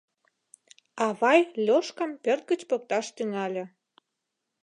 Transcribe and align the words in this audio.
Авай 1.05 1.39
Лёшкам 1.65 2.11
пӧрт 2.23 2.43
гыч 2.51 2.61
покташ 2.69 3.05
тӱҥале. 3.15 3.63